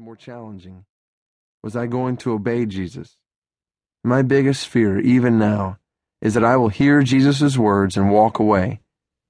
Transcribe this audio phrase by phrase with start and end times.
[0.00, 0.86] more challenging.
[1.62, 3.16] Was I going to obey Jesus?
[4.02, 5.78] My biggest fear, even now,
[6.22, 8.80] is that I will hear Jesus' words and walk away,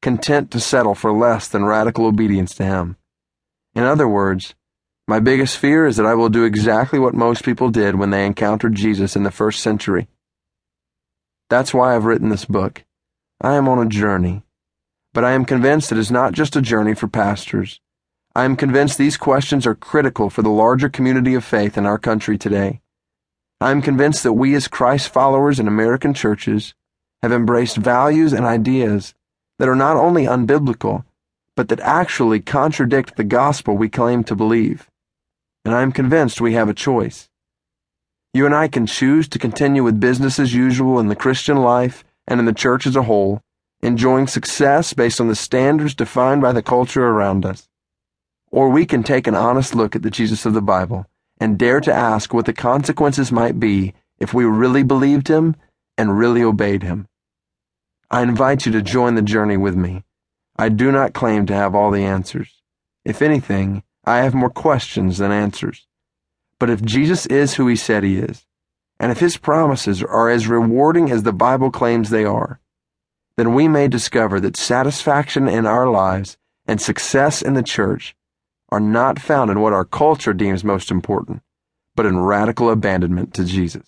[0.01, 2.97] content to settle for less than radical obedience to Him.
[3.75, 4.55] In other words,
[5.09, 8.25] my biggest fear is that I will do exactly what most people did when they
[8.25, 10.07] encountered Jesus in the first century.
[11.49, 12.85] That's why I've written this book.
[13.41, 14.45] I am on a journey.
[15.13, 17.81] But I am convinced it is not just a journey for pastors.
[18.33, 21.99] I am convinced these questions are critical for the larger community of faith in our
[21.99, 22.81] country today.
[23.61, 26.73] I am convinced that we as Christ followers in American churches
[27.23, 29.15] have embraced values and ideas
[29.59, 31.05] that are not only unbiblical,
[31.57, 34.89] but that actually contradict the gospel we claim to believe.
[35.65, 37.29] And I am convinced we have a choice.
[38.33, 42.05] You and I can choose to continue with business as usual in the Christian life
[42.29, 43.41] and in the church as a whole,
[43.83, 47.67] enjoying success based on the standards defined by the culture around us.
[48.51, 51.07] Or we can take an honest look at the Jesus of the Bible
[51.41, 55.57] and dare to ask what the consequences might be if we really believed him
[55.97, 57.09] and really obeyed him.
[58.11, 60.05] I invite you to join the journey with me.
[60.57, 62.61] I do not claim to have all the answers.
[63.05, 65.87] If anything, I have more questions than answers.
[66.59, 68.47] But if Jesus is who he said he is,
[68.99, 72.61] and if his promises are as rewarding as the Bible claims they are,
[73.37, 76.37] then we may discover that satisfaction in our lives
[76.67, 78.15] and success in the church
[78.73, 81.43] are not found in what our culture deems most important,
[81.95, 83.87] but in radical abandonment to Jesus.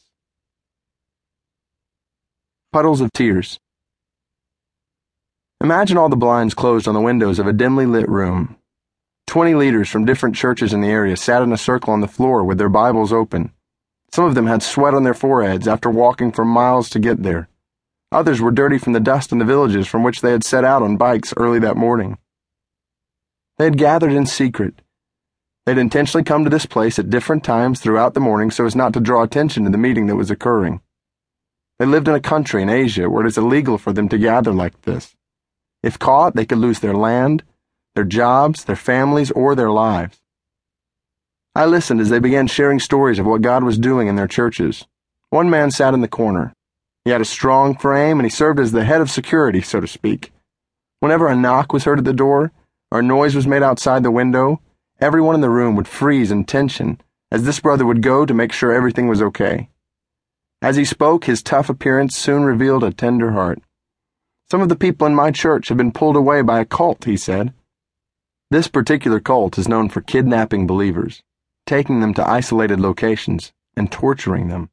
[2.73, 3.59] Puddles of Tears
[5.63, 8.57] Imagine all the blinds closed on the windows of a dimly lit room.
[9.29, 12.43] Twenty leaders from different churches in the area sat in a circle on the floor
[12.43, 13.53] with their Bibles open.
[14.13, 17.49] Some of them had sweat on their foreheads after walking for miles to get there.
[18.11, 20.83] Others were dirty from the dust in the villages from which they had set out
[20.83, 22.19] on bikes early that morning.
[23.63, 24.83] They had gathered in secret.
[25.65, 28.75] They had intentionally come to this place at different times throughout the morning so as
[28.75, 30.81] not to draw attention to the meeting that was occurring.
[31.79, 34.53] They lived in a country in Asia where it is illegal for them to gather
[34.53, 35.15] like this.
[35.81, 37.45] If caught, they could lose their land,
[37.95, 40.21] their jobs, their families, or their lives.
[41.55, 44.89] I listened as they began sharing stories of what God was doing in their churches.
[45.31, 46.53] One man sat in the corner.
[47.05, 49.87] He had a strong frame and he served as the head of security, so to
[49.87, 50.33] speak.
[50.99, 52.51] Whenever a knock was heard at the door,
[52.93, 54.61] or noise was made outside the window,
[55.01, 58.53] everyone in the room would freeze in tension as this brother would go to make
[58.53, 59.71] sure everything was okay.
[60.61, 63.61] As he spoke, his tough appearance soon revealed a tender heart.
[64.51, 67.17] Some of the people in my church have been pulled away by a cult, he
[67.17, 67.55] said.
[68.51, 71.23] This particular cult is known for kidnapping believers,
[71.65, 74.69] taking them to isolated locations, and torturing them.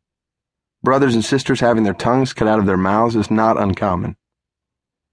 [0.84, 4.18] Brothers and sisters having their tongues cut out of their mouths is not uncommon.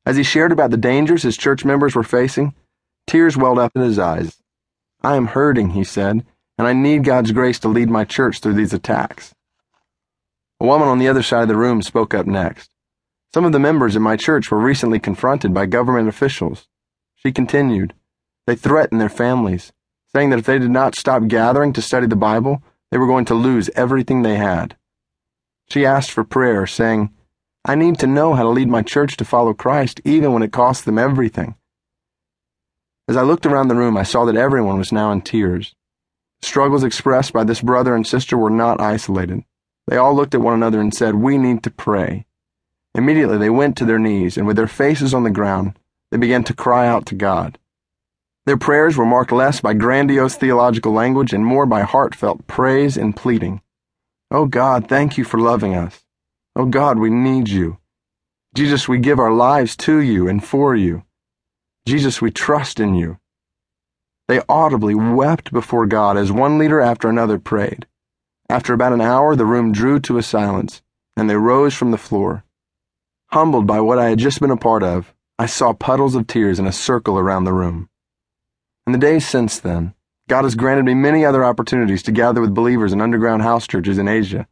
[0.05, 2.53] As he shared about the dangers his church members were facing,
[3.07, 4.43] Tears welled up in his eyes.
[5.03, 6.27] I am hurting, he said,
[6.59, 9.35] and I need God's grace to lead my church through these attacks.
[10.59, 12.71] A woman on the other side of the room spoke up next.
[13.33, 16.67] Some of the members in my church were recently confronted by government officials.
[17.15, 17.95] She continued,
[18.47, 19.73] They threatened their families,
[20.13, 23.27] saying that if they did not stop gathering to study the Bible, they were going
[23.27, 24.77] to lose everything they had.
[25.69, 27.13] She asked for prayer, saying,
[27.65, 30.53] I need to know how to lead my church to follow Christ even when it
[30.53, 31.57] costs them everything.
[33.09, 35.75] As I looked around the room, I saw that everyone was now in tears.
[36.43, 39.45] Struggles expressed by this brother and sister were not isolated.
[39.87, 42.27] They all looked at one another and said, We need to pray.
[42.95, 45.79] Immediately they went to their knees, and with their faces on the ground,
[46.11, 47.59] they began to cry out to God.
[48.47, 53.15] Their prayers were marked less by grandiose theological language and more by heartfelt praise and
[53.15, 53.61] pleading.
[54.31, 56.05] Oh God, thank you for loving us.
[56.57, 57.79] Oh God, we need you.
[58.55, 61.05] Jesus, we give our lives to you and for you.
[61.87, 63.19] Jesus, we trust in you.
[64.27, 67.87] They audibly wept before God as one leader after another prayed.
[68.49, 70.83] After about an hour, the room drew to a silence,
[71.17, 72.45] and they rose from the floor.
[73.31, 76.59] Humbled by what I had just been a part of, I saw puddles of tears
[76.59, 77.89] in a circle around the room.
[78.87, 79.95] In the days since then,
[80.29, 83.99] God has granted me many other opportunities to gather with believers in underground house churches
[83.99, 84.49] in Asia.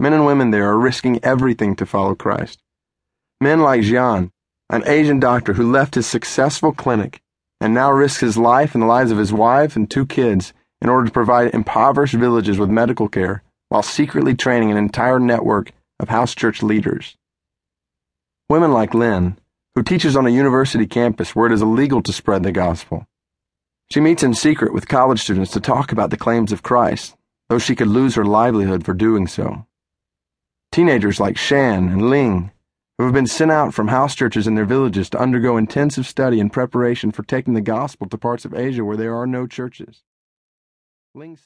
[0.00, 2.60] Men and women there are risking everything to follow Christ.
[3.40, 4.32] Men like Jian,
[4.70, 7.20] an Asian doctor who left his successful clinic
[7.60, 10.88] and now risks his life and the lives of his wife and two kids in
[10.88, 16.08] order to provide impoverished villages with medical care while secretly training an entire network of
[16.08, 17.16] house church leaders.
[18.48, 19.38] Women like Lynn,
[19.74, 23.06] who teaches on a university campus where it is illegal to spread the gospel.
[23.90, 27.16] She meets in secret with college students to talk about the claims of Christ,
[27.48, 29.66] though she could lose her livelihood for doing so.
[30.72, 32.50] Teenagers like Shan and Ling
[32.98, 36.38] who have been sent out from house churches in their villages to undergo intensive study
[36.38, 40.02] in preparation for taking the gospel to parts of Asia where there are no churches.
[41.14, 41.42] Ling said,